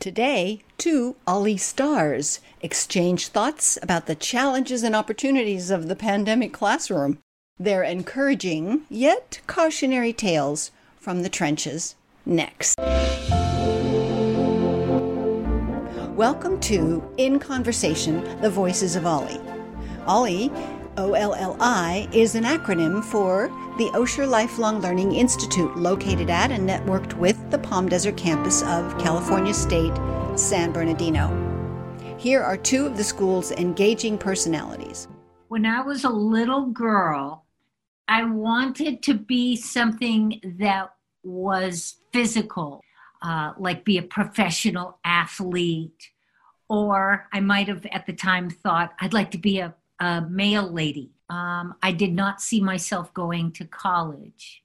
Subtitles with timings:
[0.00, 7.18] Today, two Ollie stars exchange thoughts about the challenges and opportunities of the pandemic classroom.
[7.58, 12.78] Their encouraging yet cautionary tales from the trenches next.
[16.16, 19.38] Welcome to In Conversation The Voices of Ollie.
[20.06, 20.50] Ollie,
[21.00, 23.48] O L L I, is an acronym for
[23.78, 28.98] the Osher Lifelong Learning Institute, located at and networked with the Palm Desert campus of
[28.98, 29.96] California State,
[30.36, 31.26] San Bernardino.
[32.18, 35.08] Here are two of the school's engaging personalities.
[35.48, 37.46] When I was a little girl,
[38.06, 42.82] I wanted to be something that was physical,
[43.22, 46.10] uh, like be a professional athlete,
[46.68, 50.70] or I might have at the time thought I'd like to be a, a mail
[50.72, 51.10] lady.
[51.28, 54.64] Um, I did not see myself going to college,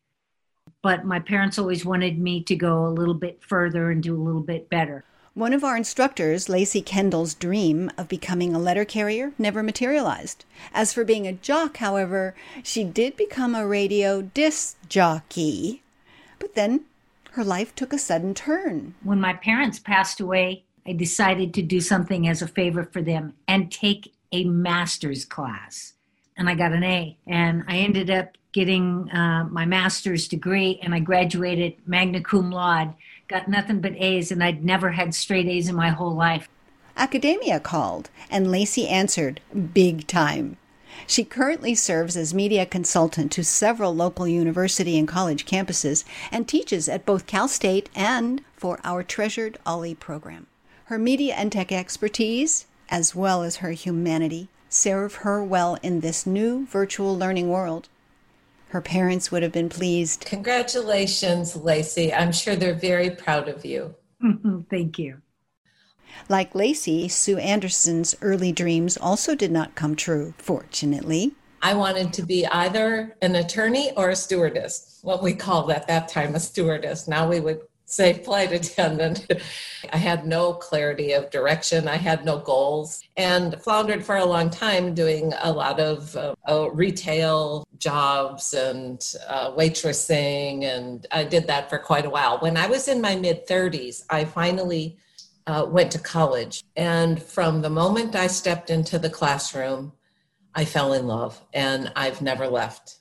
[0.82, 4.24] but my parents always wanted me to go a little bit further and do a
[4.24, 5.04] little bit better.
[5.36, 10.46] One of our instructors, Lacey Kendall's dream of becoming a letter carrier never materialized.
[10.74, 12.34] As for being a jock, however,
[12.64, 15.84] she did become a radio disc jockey.
[16.40, 16.86] But then
[17.32, 18.96] her life took a sudden turn.
[19.04, 23.34] When my parents passed away, I decided to do something as a favor for them
[23.46, 25.94] and take a master's class.
[26.38, 27.18] And I got an A.
[27.28, 32.94] And I ended up getting uh, my master's degree and I graduated magna cum laude
[33.28, 36.48] got nothing but A's, and I'd never had straight A's in my whole life.
[36.98, 39.42] Academia called, and Lacey answered
[39.74, 40.58] big time.
[41.08, 46.88] She currently serves as media consultant to several local university and college campuses and teaches
[46.88, 50.48] at both Cal State and for our treasured Ollie program.
[50.86, 56.26] Her media and tech expertise, as well as her humanity, serve her well in this
[56.26, 57.90] new virtual learning world
[58.76, 60.26] her parents would have been pleased.
[60.26, 62.14] Congratulations, Lacey.
[62.14, 63.96] I'm sure they're very proud of you.
[64.22, 64.62] Mm-hmm.
[64.70, 65.22] Thank you.
[66.28, 71.36] Like Lacey, Sue Anderson's early dreams also did not come true, fortunately.
[71.62, 76.10] I wanted to be either an attorney or a stewardess, what we called at that
[76.10, 77.08] time a stewardess.
[77.08, 79.26] Now we would say flight attendant.
[79.94, 81.88] I had no clarity of direction.
[81.88, 86.36] I had no goals and floundered for a long time doing a lot of uh,
[86.50, 90.64] uh, retail jobs and uh, waitressing.
[90.64, 92.40] And I did that for quite a while.
[92.40, 94.98] When I was in my mid 30s, I finally
[95.48, 96.64] uh, went to college.
[96.76, 99.94] And from the moment I stepped into the classroom,
[100.56, 103.00] I fell in love and I've never left.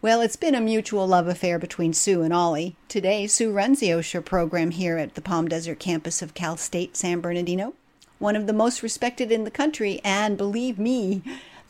[0.00, 2.76] Well, it's been a mutual love affair between Sue and Ollie.
[2.86, 6.96] Today, Sue runs the Osher program here at the Palm Desert campus of Cal State
[6.96, 7.74] San Bernardino,
[8.20, 11.20] one of the most respected in the country, and believe me,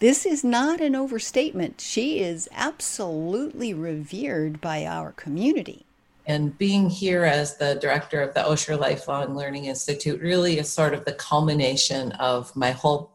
[0.00, 1.80] this is not an overstatement.
[1.80, 5.86] She is absolutely revered by our community.
[6.26, 10.92] And being here as the director of the Osher Lifelong Learning Institute really is sort
[10.92, 13.10] of the culmination of my whole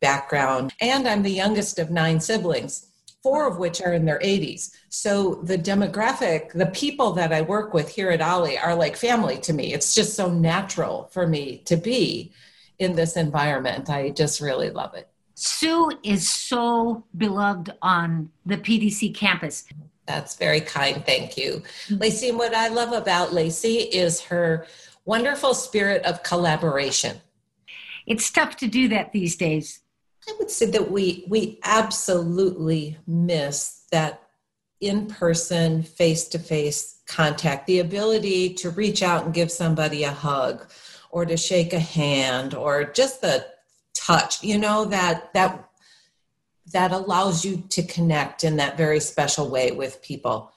[0.00, 0.74] background.
[0.82, 2.88] And I'm the youngest of nine siblings
[3.24, 4.70] four of which are in their 80s.
[4.90, 9.38] So the demographic, the people that I work with here at Ollie are like family
[9.38, 9.72] to me.
[9.72, 12.32] It's just so natural for me to be
[12.78, 13.88] in this environment.
[13.88, 15.08] I just really love it.
[15.36, 19.64] Sue is so beloved on the PDC campus.
[20.04, 21.02] That's very kind.
[21.06, 21.62] Thank you.
[21.86, 22.02] Mm-hmm.
[22.02, 24.66] Lacey, and what I love about Lacey is her
[25.06, 27.16] wonderful spirit of collaboration.
[28.06, 29.80] It's tough to do that these days.
[30.28, 34.22] I would say that we we absolutely miss that
[34.80, 40.10] in person, face to face contact, the ability to reach out and give somebody a
[40.10, 40.66] hug
[41.10, 43.46] or to shake a hand or just the
[43.94, 45.68] touch, you know, that that
[46.72, 50.52] that allows you to connect in that very special way with people.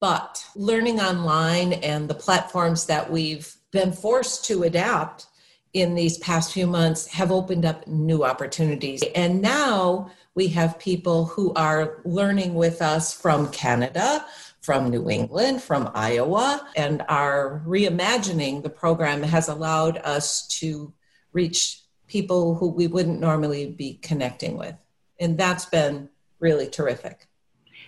[0.00, 5.26] But learning online and the platforms that we've been forced to adapt
[5.74, 9.02] in these past few months have opened up new opportunities.
[9.14, 14.24] And now we have people who are learning with us from Canada,
[14.60, 20.92] from New England, from Iowa, and our reimagining the program has allowed us to
[21.32, 24.76] reach people who we wouldn't normally be connecting with.
[25.20, 27.26] And that's been really terrific.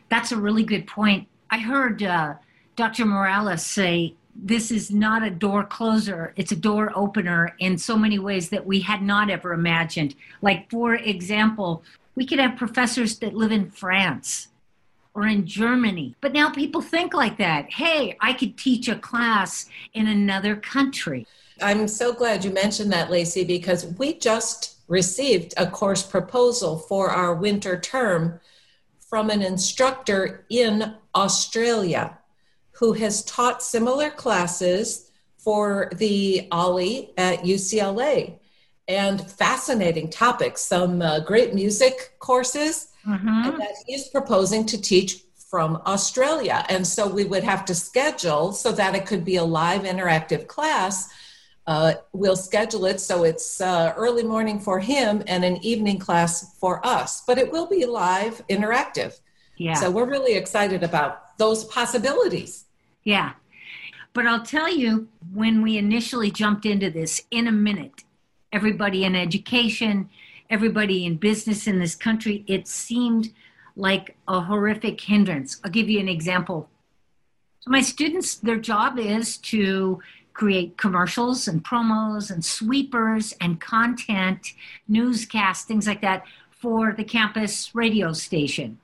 [0.09, 1.29] That's a really good point.
[1.51, 2.35] I heard uh,
[2.75, 3.07] Dr.
[3.07, 8.19] Morales say this is not a door closer, it's a door opener in so many
[8.19, 10.15] ways that we had not ever imagined.
[10.43, 11.83] Like, for example,
[12.15, 14.49] we could have professors that live in France
[15.15, 16.15] or in Germany.
[16.21, 17.73] But now people think like that.
[17.73, 21.27] Hey, I could teach a class in another country.
[21.63, 27.11] I'm so glad you mentioned that, Lacey, because we just received a course proposal for
[27.11, 28.39] our winter term
[29.01, 32.19] from an instructor in Australia
[32.79, 38.39] who has taught similar classes for the OLLI at UCLA
[38.89, 43.57] and fascinating topics, some uh, great music courses mm-hmm.
[43.59, 46.65] that he's proposing to teach from Australia.
[46.69, 50.47] And so we would have to schedule so that it could be a live interactive
[50.47, 51.09] class.
[51.67, 56.57] Uh, we'll schedule it so it's uh, early morning for him and an evening class
[56.59, 59.19] for us, but it will be live interactive.
[59.57, 59.75] Yeah.
[59.75, 62.66] So we're really excited about those possibilities.
[63.07, 63.35] Yeah.
[64.13, 68.03] But I'll tell you, when we initially jumped into this, in a minute,
[68.53, 70.11] everybody in education,
[70.51, 73.33] everybody in business in this country, it seemed
[73.77, 75.61] like a horrific hindrance.
[75.63, 76.69] I'll give you an example.
[77.61, 80.01] So, my students, their job is to
[80.33, 84.53] create commercials and promos and sweepers and content,
[84.89, 88.81] newscasts, things like that for the campus radio station.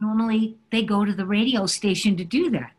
[0.00, 2.72] Normally, they go to the radio station to do that.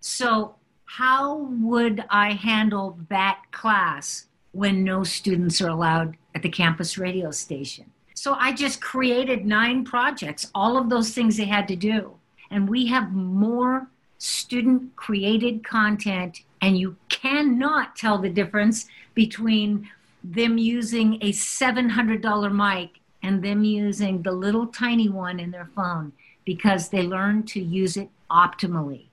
[0.00, 0.54] So,
[0.84, 7.30] how would I handle that class when no students are allowed at the campus radio
[7.30, 7.90] station?
[8.14, 12.14] So, I just created nine projects, all of those things they had to do.
[12.50, 19.88] And we have more student created content, and you cannot tell the difference between
[20.24, 26.12] them using a $700 mic and them using the little tiny one in their phone
[26.44, 29.07] because they learn to use it optimally.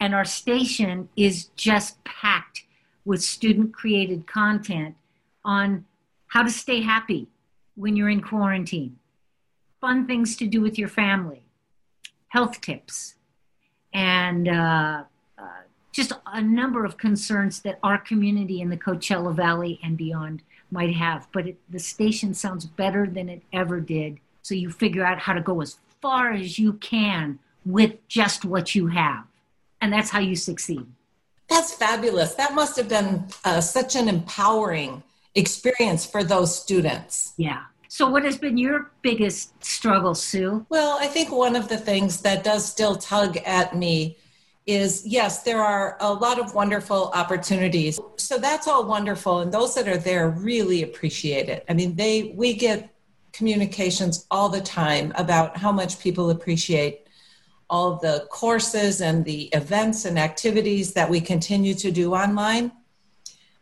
[0.00, 2.64] And our station is just packed
[3.04, 4.96] with student created content
[5.44, 5.86] on
[6.26, 7.28] how to stay happy
[7.76, 8.98] when you're in quarantine,
[9.80, 11.42] fun things to do with your family,
[12.28, 13.14] health tips,
[13.92, 15.04] and uh,
[15.38, 15.48] uh,
[15.92, 20.94] just a number of concerns that our community in the Coachella Valley and beyond might
[20.94, 21.28] have.
[21.32, 24.18] But it, the station sounds better than it ever did.
[24.42, 28.74] So you figure out how to go as far as you can with just what
[28.74, 29.24] you have.
[29.80, 30.86] And that's how you succeed.
[31.48, 32.34] That's fabulous.
[32.34, 35.02] That must have been uh, such an empowering
[35.34, 37.34] experience for those students.
[37.36, 37.62] Yeah.
[37.88, 40.66] So, what has been your biggest struggle, Sue?
[40.68, 44.18] Well, I think one of the things that does still tug at me
[44.66, 48.00] is yes, there are a lot of wonderful opportunities.
[48.16, 49.40] So, that's all wonderful.
[49.40, 51.64] And those that are there really appreciate it.
[51.68, 52.90] I mean, they, we get
[53.32, 57.05] communications all the time about how much people appreciate
[57.68, 62.72] all the courses and the events and activities that we continue to do online.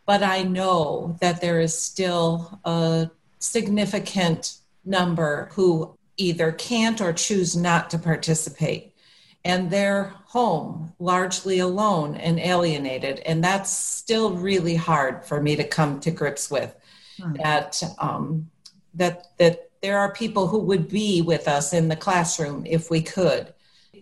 [0.06, 7.56] But I know that there is still a significant number who either can't or choose
[7.56, 8.92] not to participate.
[9.46, 13.20] And they're home, largely alone and alienated.
[13.20, 16.74] And that's still really hard for me to come to grips with.
[17.18, 17.34] Hmm.
[17.34, 18.50] That um,
[18.94, 23.02] that that there are people who would be with us in the classroom if we
[23.02, 23.53] could.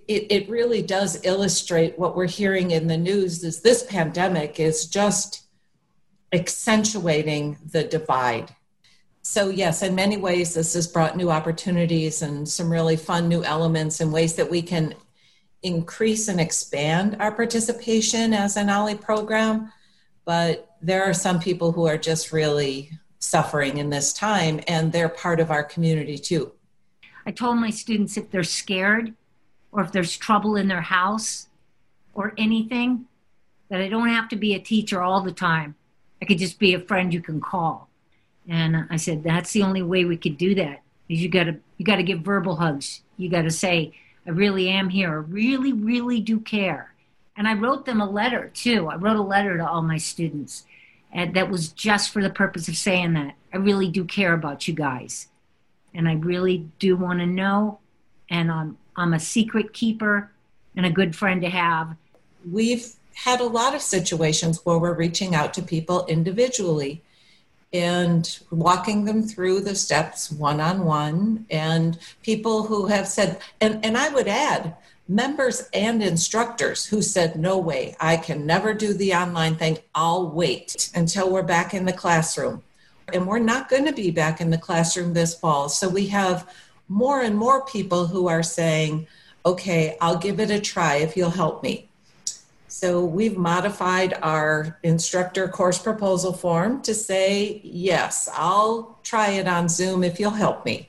[0.09, 4.87] It, it really does illustrate what we're hearing in the news is this pandemic is
[4.87, 5.43] just
[6.33, 8.55] accentuating the divide.
[9.23, 13.45] So yes, in many ways, this has brought new opportunities and some really fun new
[13.45, 14.95] elements and ways that we can
[15.63, 19.73] increase and expand our participation as an OLLI program.
[20.25, 22.91] But there are some people who are just really
[23.21, 26.53] suffering in this time, and they're part of our community too.
[27.25, 29.15] I told my students if they're scared
[29.73, 31.49] or if there's trouble in their house
[32.15, 33.07] or anything,
[33.69, 35.75] that I don't have to be a teacher all the time.
[36.21, 37.89] I could just be a friend you can call.
[38.49, 40.83] And I said, that's the only way we could do that.
[41.09, 43.03] Is you gotta you gotta give verbal hugs.
[43.17, 43.95] You gotta say,
[44.27, 45.11] I really am here.
[45.11, 46.95] I really, really do care.
[47.37, 48.89] And I wrote them a letter too.
[48.89, 50.65] I wrote a letter to all my students
[51.13, 54.67] and that was just for the purpose of saying that I really do care about
[54.67, 55.29] you guys,
[55.95, 57.81] and I really do want to know,
[58.31, 60.31] and I'm I'm a secret keeper
[60.77, 61.97] and a good friend to have.
[62.51, 67.03] We've had a lot of situations where we're reaching out to people individually
[67.73, 73.83] and walking them through the steps one on one and people who have said and,
[73.83, 74.77] and i would add
[75.09, 79.79] members and instructors who said, No way, I can never do the online thing.
[79.95, 82.63] I'll wait until we're back in the classroom.
[83.13, 85.69] And we're not going to be back in the classroom this fall.
[85.69, 86.49] So we have
[86.89, 89.07] more and more people who are saying,
[89.45, 91.89] Okay, I'll give it a try if you'll help me.
[92.69, 99.69] So we've modified our instructor course proposal form to say, Yes, I'll try it on
[99.69, 100.89] Zoom if you'll help me.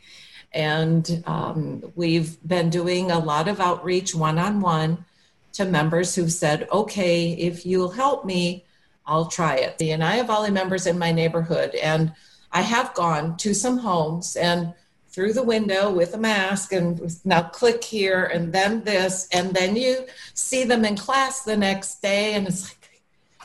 [0.54, 5.06] And um, we've been doing a lot of outreach one on one
[5.54, 8.66] to members who've said, okay, if you'll help me,
[9.06, 9.82] I'll try it.
[9.82, 12.14] I have OLLI members in my neighborhood, and
[12.52, 14.74] I have gone to some homes and
[15.14, 19.76] through the window with a mask and now click here and then this and then
[19.76, 22.70] you see them in class the next day and it's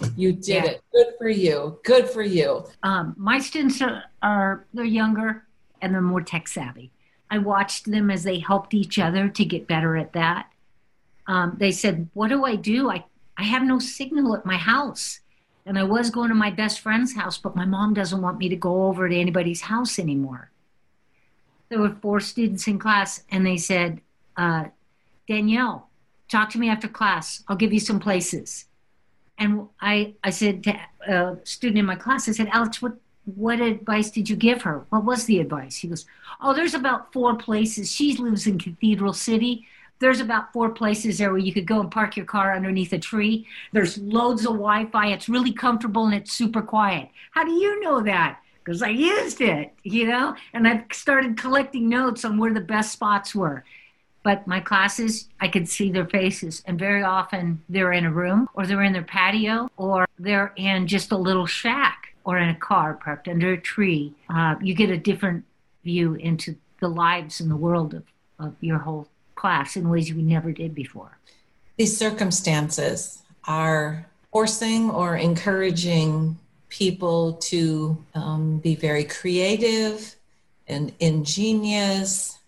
[0.01, 0.65] like You did yeah.
[0.65, 0.85] it.
[0.93, 1.79] Good for you.
[1.85, 2.65] Good for you.
[2.83, 5.45] Um, my students are, are they're younger
[5.83, 6.91] and they're more tech savvy.
[7.31, 10.51] I watched them as they helped each other to get better at that.
[11.27, 12.91] Um, they said, "What do I do?
[12.91, 13.05] I
[13.37, 15.21] I have no signal at my house."
[15.67, 18.49] And I was going to my best friend's house, but my mom doesn't want me
[18.49, 20.51] to go over to anybody's house anymore.
[21.69, 24.01] There were four students in class, and they said,
[24.37, 24.67] uh,
[25.27, 25.89] Danielle,
[26.29, 27.43] talk to me after class.
[27.49, 28.67] I'll give you some places.
[29.39, 33.61] And I, I said to a student in my class, I said, Alex, what, what
[33.61, 34.85] advice did you give her?
[34.91, 35.77] What was the advice?
[35.77, 36.07] He goes,
[36.41, 37.93] Oh, there's about four places.
[37.93, 39.67] She lives in Cathedral City.
[40.01, 42.99] There's about four places there where you could go and park your car underneath a
[42.99, 43.47] tree.
[43.73, 45.09] There's loads of Wi Fi.
[45.09, 47.09] It's really comfortable and it's super quiet.
[47.33, 48.41] How do you know that?
[48.69, 52.93] Because I used it, you know, and I've started collecting notes on where the best
[52.93, 53.65] spots were.
[54.23, 58.47] But my classes, I could see their faces, and very often they're in a room,
[58.53, 62.55] or they're in their patio, or they're in just a little shack, or in a
[62.55, 64.13] car parked under a tree.
[64.29, 65.47] Uh, you get a different
[65.83, 68.03] view into the lives and the world of,
[68.39, 71.17] of your whole class in ways we never did before.
[71.79, 76.37] These circumstances are forcing or encouraging
[76.69, 80.15] people to um, be very creative
[80.67, 82.39] and ingenious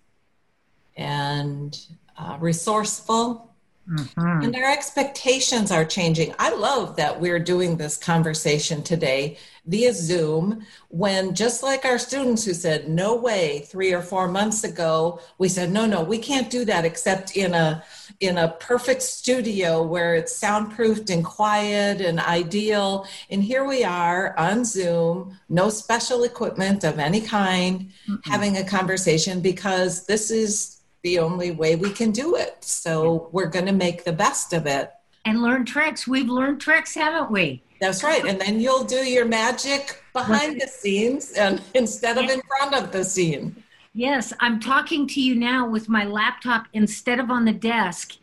[0.96, 1.86] and
[2.18, 3.49] uh, resourceful
[3.88, 4.44] Mm-hmm.
[4.44, 6.34] And our expectations are changing.
[6.38, 12.44] I love that we're doing this conversation today via Zoom when, just like our students
[12.44, 16.50] who said, no way, three or four months ago, we said, no, no, we can't
[16.50, 17.82] do that except in a
[18.20, 23.06] in a perfect studio where it's soundproofed and quiet and ideal.
[23.30, 28.30] And here we are on Zoom, no special equipment of any kind, mm-hmm.
[28.30, 32.62] having a conversation because this is the only way we can do it.
[32.64, 34.90] So we're going to make the best of it.
[35.24, 36.06] And learn tricks.
[36.06, 37.62] We've learned tricks, haven't we?
[37.80, 38.24] That's right.
[38.24, 42.92] And then you'll do your magic behind the scenes and instead of in front of
[42.92, 43.62] the scene.
[43.92, 48.16] Yes, I'm talking to you now with my laptop instead of on the desk.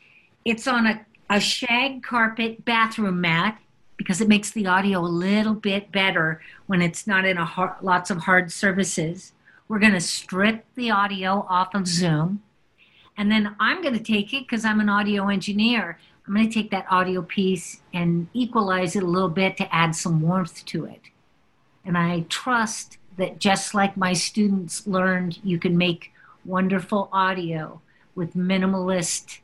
[0.46, 3.60] It's on a, a shag carpet bathroom mat
[3.98, 7.74] because it makes the audio a little bit better when it's not in a hard,
[7.82, 9.34] lots of hard surfaces.
[9.68, 12.44] We're going to strip the audio off of Zoom
[13.18, 16.00] and then I'm going to take it because I'm an audio engineer.
[16.26, 19.96] I'm going to take that audio piece and equalize it a little bit to add
[19.96, 21.02] some warmth to it.
[21.84, 26.12] And I trust that just like my students learned, you can make
[26.46, 27.82] wonderful audio
[28.14, 29.40] with minimalist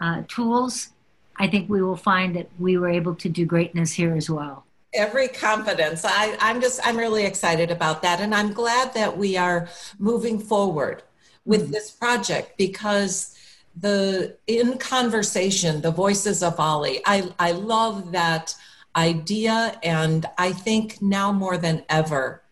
[0.00, 0.90] uh, tools.
[1.36, 4.64] I think we will find that we were able to do greatness here as well
[4.94, 9.36] every confidence I, i'm just i'm really excited about that and i'm glad that we
[9.36, 9.68] are
[9.98, 11.02] moving forward
[11.46, 11.72] with mm-hmm.
[11.72, 13.34] this project because
[13.78, 18.54] the in conversation the voices of ollie i i love that
[18.96, 19.78] idea.
[19.82, 22.42] And i think now more than ever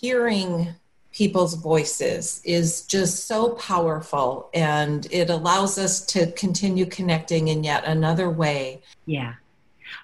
[0.00, 0.74] hearing
[1.12, 4.50] people's voices is just so powerful.
[4.52, 8.82] And it allows us to continue connecting in yet another way.
[9.06, 9.34] Yeah.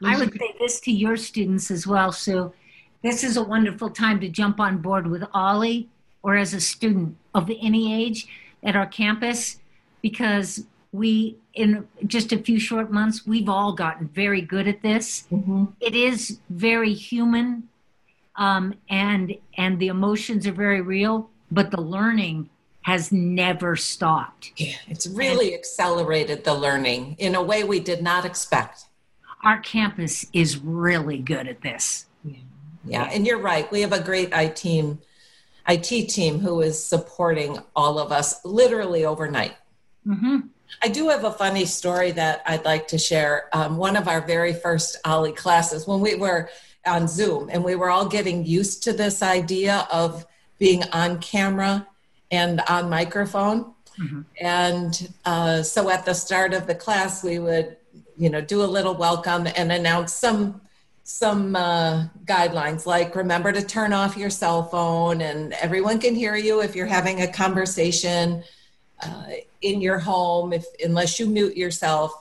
[0.02, 2.12] I would say this to your students as well.
[2.12, 2.54] So
[3.02, 5.90] this is a wonderful time to jump on board with ollie
[6.22, 8.28] or as a student of any age
[8.62, 9.60] at our campus
[10.00, 15.26] because we in just a few short months we've all gotten very good at this.
[15.32, 15.64] Mm-hmm.
[15.80, 17.68] it is very human
[18.36, 22.48] um, and and the emotions are very real but the learning
[22.82, 24.52] has never stopped.
[24.56, 28.86] Yeah it's really and accelerated the learning in a way we did not expect.
[29.42, 32.06] Our campus is really good at this.
[32.24, 32.36] Yeah,
[32.84, 33.10] yeah.
[33.12, 33.70] and you're right.
[33.72, 35.00] We have a great i team
[35.68, 39.54] IT team who is supporting all of us literally overnight.
[40.06, 40.38] Mm-hmm.
[40.82, 43.48] I do have a funny story that I'd like to share.
[43.52, 46.48] Um, one of our very first Ollie classes, when we were
[46.86, 50.26] on Zoom and we were all getting used to this idea of
[50.58, 51.86] being on camera
[52.30, 53.74] and on microphone.
[54.00, 54.20] Mm-hmm.
[54.40, 57.76] And uh, so at the start of the class, we would,
[58.16, 60.60] you know, do a little welcome and announce some
[61.04, 66.36] some uh, guidelines like remember to turn off your cell phone and everyone can hear
[66.36, 68.42] you if you're having a conversation
[69.02, 69.24] uh,
[69.62, 72.12] in your home if unless you mute yourself.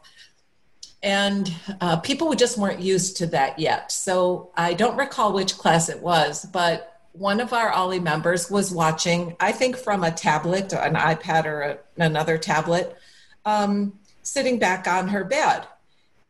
[1.04, 3.92] And uh, people just weren't used to that yet.
[3.92, 8.72] So i don't recall which class it was but one of our ollie members was
[8.72, 12.96] watching i think from a tablet an ipad or a, another tablet
[13.46, 15.66] um, sitting back on her bed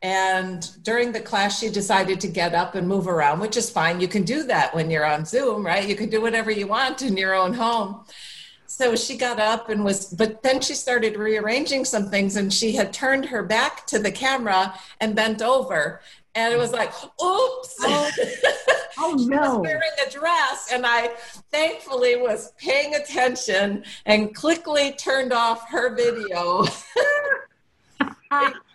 [0.01, 4.01] and during the class, she decided to get up and move around, which is fine.
[4.01, 5.88] You can do that when you're on Zoom, right?
[5.88, 8.03] You can do whatever you want in your own home.
[8.65, 12.72] So she got up and was, but then she started rearranging some things and she
[12.72, 16.01] had turned her back to the camera and bent over.
[16.34, 16.91] and it was like,
[17.22, 17.75] oops.
[17.81, 18.12] Oh,
[18.98, 19.60] oh she no.
[19.60, 20.70] Was wearing a dress.
[20.74, 21.10] And I
[21.51, 26.65] thankfully was paying attention and quickly turned off her video.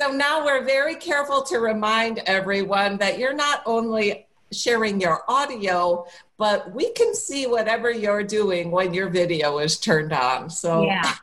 [0.00, 6.06] so now we're very careful to remind everyone that you're not only sharing your audio,
[6.36, 10.48] but we can see whatever you're doing when your video is turned on.
[10.50, 11.14] So yeah.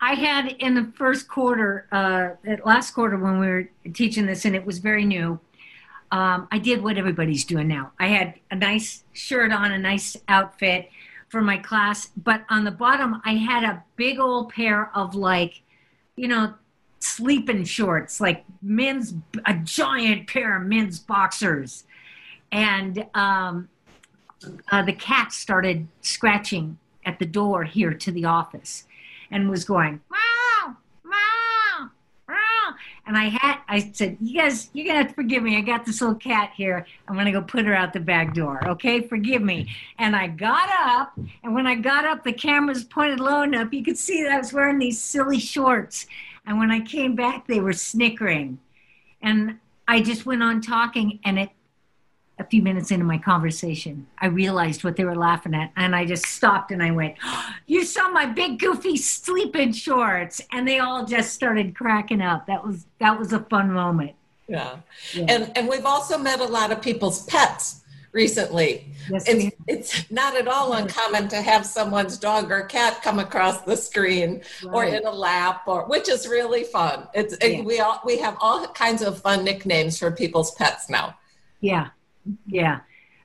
[0.00, 4.54] I had in the first quarter, uh, last quarter when we were teaching this, and
[4.54, 5.40] it was very new.
[6.10, 7.92] Um, I did what everybody's doing now.
[7.98, 10.90] I had a nice shirt on, a nice outfit
[11.28, 15.62] for my class, but on the bottom, I had a big old pair of like,
[16.16, 16.54] you know,
[17.00, 19.14] sleeping shorts, like men's,
[19.46, 21.84] a giant pair of men's boxers.
[22.50, 23.68] And um,
[24.70, 28.84] uh, the cat started scratching at the door here to the office
[29.30, 31.90] and was going, meow, meow,
[32.28, 32.74] meow.
[33.06, 35.56] And I had, I said, you guys, you're to have to forgive me.
[35.56, 36.86] I got this little cat here.
[37.06, 38.66] I'm to go put her out the back door.
[38.68, 39.00] Okay.
[39.00, 39.74] Forgive me.
[39.98, 41.18] And I got up.
[41.42, 43.72] And when I got up, the camera's pointed low enough.
[43.72, 46.06] You could see that I was wearing these silly shorts.
[46.48, 48.58] And when I came back, they were snickering.
[49.20, 51.50] And I just went on talking and it
[52.38, 56.04] a few minutes into my conversation, I realized what they were laughing at, and I
[56.04, 60.78] just stopped and I went, oh, "You saw my big goofy sleeping shorts," and they
[60.78, 62.46] all just started cracking up.
[62.46, 64.12] That was that was a fun moment.
[64.46, 64.76] Yeah,
[65.12, 65.26] yeah.
[65.28, 68.92] and and we've also met a lot of people's pets recently.
[69.10, 73.62] Yes, it's, it's not at all uncommon to have someone's dog or cat come across
[73.62, 74.74] the screen right.
[74.74, 77.08] or in a lap or which is really fun.
[77.14, 77.62] It's yeah.
[77.62, 81.16] we all we have all kinds of fun nicknames for people's pets now.
[81.60, 81.88] Yeah,
[82.46, 82.80] yeah.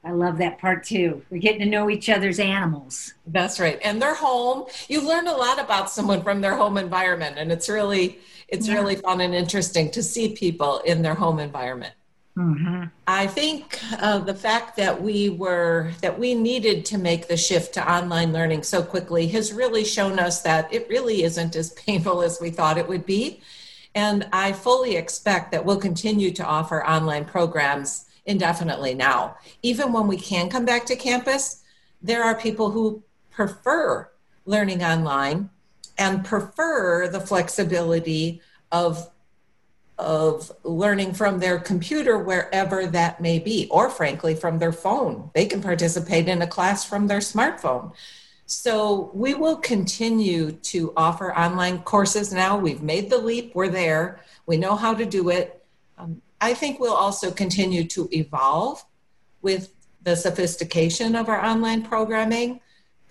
[0.06, 1.22] I love that part too.
[1.30, 3.14] We're getting to know each other's animals.
[3.28, 3.80] That's right.
[3.86, 7.70] And their home, you learn a lot about someone from their home environment and it's
[7.70, 8.76] really it's yeah.
[8.76, 11.94] really fun and interesting to see people in their home environment.
[12.38, 12.86] Mm-hmm.
[13.06, 17.76] I think uh, the fact that we were that we needed to make the shift
[17.76, 22.24] to online learning so quickly has really shown us that it really isn't as painful
[22.24, 23.42] as we thought it would be.
[23.94, 29.38] And I fully expect that we'll continue to offer online programs indefinitely now.
[29.62, 31.62] Even when we can come back to campus,
[32.02, 34.10] there are people who prefer
[34.46, 35.52] learning online
[36.00, 38.42] and prefer the flexibility
[38.72, 39.12] of
[39.98, 45.30] of learning from their computer wherever that may be or frankly from their phone.
[45.34, 47.94] They can participate in a class from their smartphone.
[48.46, 52.58] So we will continue to offer online courses now.
[52.58, 53.56] We've made the leap.
[53.56, 54.20] We're there.
[54.46, 55.64] We know how to do it.
[55.98, 58.84] Um, I think we'll also continue to evolve
[59.42, 62.60] with the sophistication of our online programming.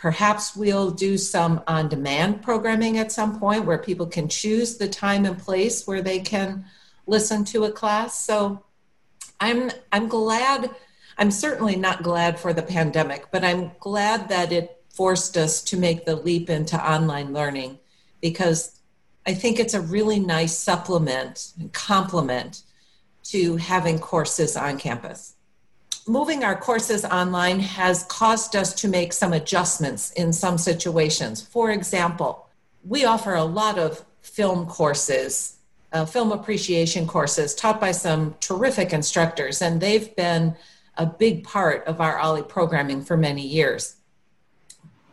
[0.02, 4.88] Perhaps we'll do some on demand programming at some point where people can choose the
[4.88, 6.64] time and place where they can
[7.06, 8.18] listen to a class.
[8.18, 8.64] So
[9.38, 10.70] I'm I'm glad
[11.18, 15.76] I'm certainly not glad for the pandemic, but I'm glad that it forced us to
[15.76, 17.78] make the leap into online learning
[18.20, 18.80] because
[19.24, 22.64] I think it's a really nice supplement and complement
[23.26, 25.36] to having courses on campus.
[26.08, 31.42] Moving our courses online has caused us to make some adjustments in some situations.
[31.42, 32.48] For example,
[32.84, 35.58] we offer a lot of film courses,
[35.92, 40.56] uh, film appreciation courses taught by some terrific instructors, and they've been
[40.96, 43.94] a big part of our OLLI programming for many years.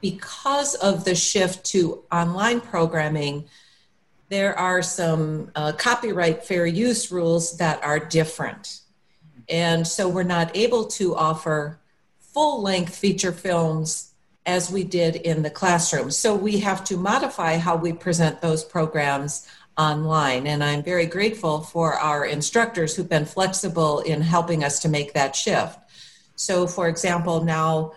[0.01, 3.45] Because of the shift to online programming,
[4.29, 8.81] there are some uh, copyright fair use rules that are different.
[9.49, 11.79] And so we're not able to offer
[12.19, 14.13] full length feature films
[14.45, 16.11] as we did in the classroom.
[16.11, 20.47] So we have to modify how we present those programs online.
[20.47, 25.13] And I'm very grateful for our instructors who've been flexible in helping us to make
[25.13, 25.79] that shift.
[26.35, 27.93] So, for example, now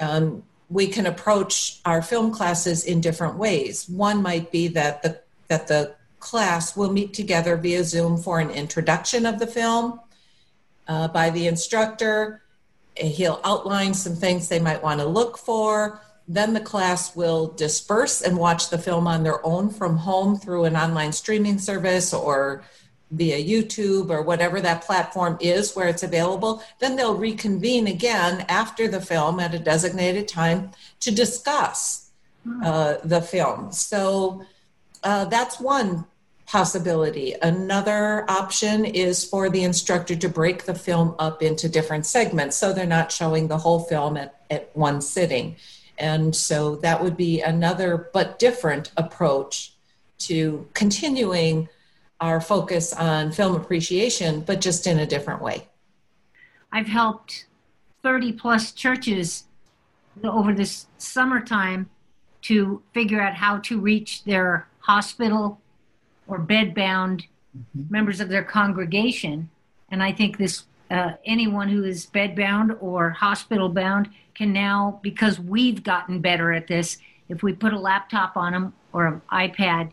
[0.00, 3.88] um, we can approach our film classes in different ways.
[3.88, 8.50] One might be that the that the class will meet together via Zoom for an
[8.50, 10.00] introduction of the film
[10.88, 12.42] uh, by the instructor.
[12.96, 16.00] He'll outline some things they might want to look for.
[16.28, 20.64] Then the class will disperse and watch the film on their own from home through
[20.64, 22.64] an online streaming service or
[23.12, 26.62] via YouTube or whatever that platform is where it's available.
[26.80, 32.10] Then they'll reconvene again after the film at a designated time to discuss
[32.64, 33.70] uh, the film.
[33.72, 34.44] So
[35.04, 36.04] uh, that's one
[36.46, 37.34] possibility.
[37.42, 42.72] Another option is for the instructor to break the film up into different segments so
[42.72, 45.56] they're not showing the whole film at, at one sitting.
[45.98, 49.72] And so that would be another but different approach
[50.18, 51.68] to continuing
[52.20, 55.68] our focus on film appreciation, but just in a different way.
[56.72, 57.46] I've helped
[58.02, 59.44] 30 plus churches
[60.22, 61.90] over this summertime
[62.42, 65.60] to figure out how to reach their hospital
[66.26, 67.24] or bedbound
[67.56, 67.82] mm-hmm.
[67.90, 69.48] members of their congregation.
[69.90, 75.40] And I think this uh, anyone who is bedbound or hospital bound can now, because
[75.40, 79.90] we've gotten better at this, if we put a laptop on them or an iPad,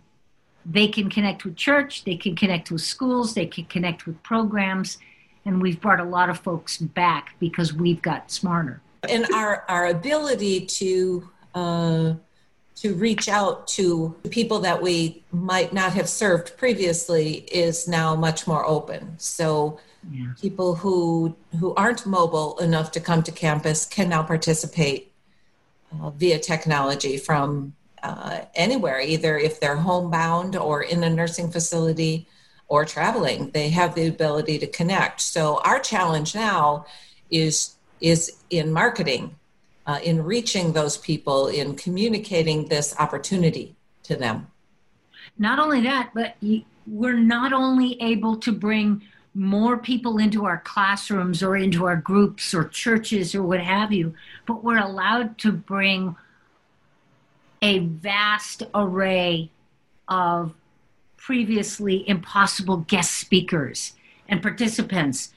[0.65, 4.97] they can connect with church, they can connect with schools, they can connect with programs,
[5.45, 8.81] and we've brought a lot of folks back because we've got smarter.
[9.09, 12.13] And our our ability to uh,
[12.83, 18.45] to reach out to people that we might not have served previously is now much
[18.45, 19.15] more open.
[19.17, 19.79] So
[20.11, 20.33] yeah.
[20.41, 25.13] people who who aren't mobile enough to come to campus can now participate
[25.93, 32.27] uh, via technology from uh, anywhere, either if they're homebound or in a nursing facility
[32.67, 35.21] or traveling, they have the ability to connect.
[35.21, 36.85] So our challenge now
[37.31, 39.35] is is in marketing,
[39.85, 44.47] uh, in reaching those people, in communicating this opportunity to them.
[45.37, 46.35] Not only that, but
[46.87, 49.01] we're not only able to bring
[49.35, 54.13] more people into our classrooms or into our groups or churches or what have you,
[54.45, 56.15] but we're allowed to bring
[57.61, 59.49] a vast array
[60.07, 60.53] of
[61.17, 63.93] previously impossible guest speakers
[64.27, 65.32] and participants.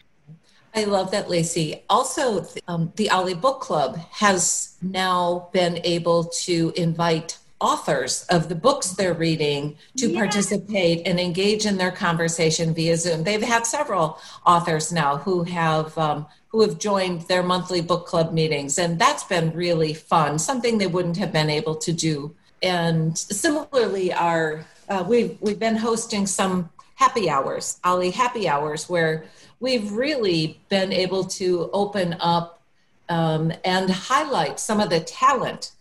[0.76, 1.82] I love that, Lacey.
[1.88, 8.54] Also, um, the OLLI Book Club has now been able to invite authors of the
[8.54, 10.18] books they're reading to yeah.
[10.18, 13.24] participate and engage in their conversation via Zoom.
[13.24, 18.34] They've had several authors now who have um, who have joined their monthly book club
[18.34, 20.38] meetings, and that's been really fun.
[20.38, 22.34] Something they wouldn't have been able to do.
[22.62, 29.24] And similarly, our uh, we've we've been hosting some happy hours, OLLI happy hours, where
[29.60, 32.60] we've really been able to open up
[33.08, 35.72] um, and highlight some of the talent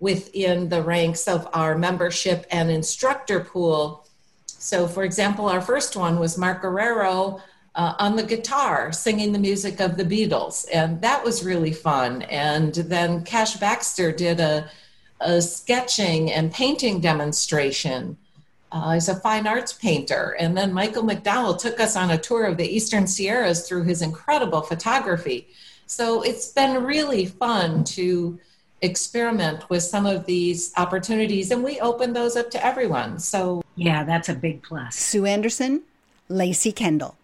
[0.00, 4.06] within the ranks of our membership and instructor pool.
[4.46, 7.40] So, for example, our first one was Mark Guerrero
[7.74, 12.22] uh, on the guitar singing the music of the Beatles, and that was really fun.
[12.22, 14.68] And then Cash Baxter did a,
[15.20, 18.16] a sketching and painting demonstration.
[18.72, 20.36] Uh, he's a fine arts painter.
[20.38, 24.02] And then Michael McDowell took us on a tour of the Eastern Sierras through his
[24.02, 25.48] incredible photography.
[25.86, 28.38] So it's been really fun to
[28.82, 33.18] experiment with some of these opportunities and we open those up to everyone.
[33.18, 34.96] So, yeah, that's a big plus.
[34.96, 35.82] Sue Anderson,
[36.28, 37.16] Lacey Kendall.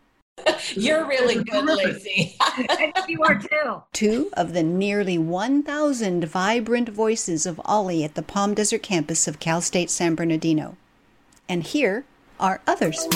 [0.75, 2.37] You're really good, Lacey.
[2.41, 3.83] I hope you are too.
[3.93, 9.39] Two of the nearly 1,000 vibrant voices of Ollie at the Palm Desert campus of
[9.39, 10.77] Cal State San Bernardino.
[11.49, 12.05] And here
[12.41, 13.07] are others.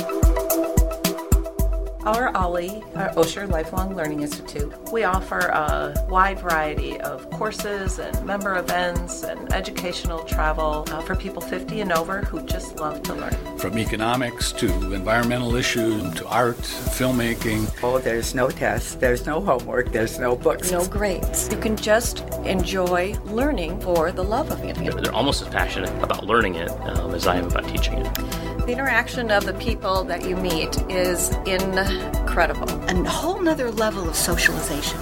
[2.04, 8.24] Our Ollie, our Osher Lifelong Learning Institute, we offer a wide variety of courses and
[8.24, 13.14] member events and educational travel uh, for people 50 and over who just love to
[13.14, 13.58] learn.
[13.58, 17.70] From economics to environmental issues to art, filmmaking.
[17.82, 20.72] Oh, there's no tests, there's no homework, there's no books.
[20.72, 21.50] No grades.
[21.52, 24.76] You can just enjoy learning for the love of it.
[24.76, 28.39] They're almost as passionate about learning it um, as I am about teaching it.
[28.70, 32.70] The interaction of the people that you meet is incredible.
[32.88, 34.96] A whole nother level of socialization.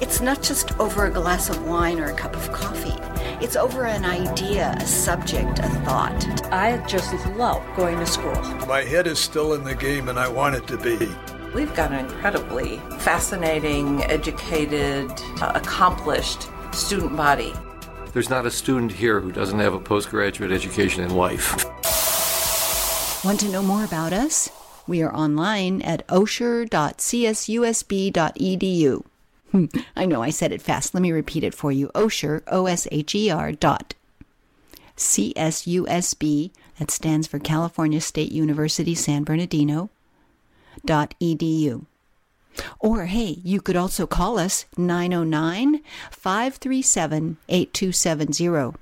[0.00, 2.94] It's not just over a glass of wine or a cup of coffee.
[3.44, 6.52] It's over an idea, a subject, a thought.
[6.52, 8.40] I just love going to school.
[8.68, 11.12] My head is still in the game and I want it to be.
[11.52, 15.10] We've got an incredibly fascinating, educated,
[15.42, 17.52] uh, accomplished student body.
[18.12, 21.66] There's not a student here who doesn't have a postgraduate education in life.
[23.24, 24.48] Want to know more about us?
[24.86, 29.04] We are online at osher.csusb.edu.
[29.96, 30.94] I know I said it fast.
[30.94, 31.88] Let me repeat it for you.
[31.96, 33.94] Osher, O S H E R dot
[34.96, 39.90] CSUSB, that stands for California State University San Bernardino,
[40.86, 41.86] dot edu.
[42.78, 45.80] Or hey, you could also call us 909
[46.12, 48.78] 537 8270.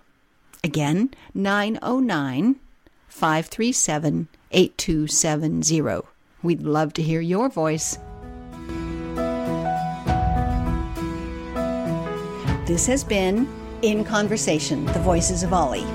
[0.62, 2.57] Again, 909
[3.09, 6.07] 537 8270.
[6.42, 7.99] We'd love to hear your voice.
[12.66, 13.49] This has been
[13.83, 15.87] In Conversation The Voices of Ollie.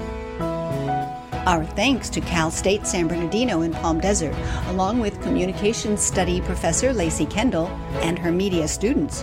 [1.46, 4.36] Our thanks to Cal State San Bernardino in Palm Desert,
[4.68, 7.68] along with Communications Study Professor Lacey Kendall
[8.02, 9.22] and her media students.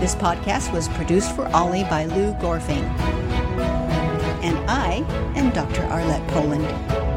[0.00, 3.27] This podcast was produced for Ollie by Lou Gorfing
[4.42, 5.04] and I
[5.36, 5.82] am Dr.
[5.82, 7.07] Arlette Poland.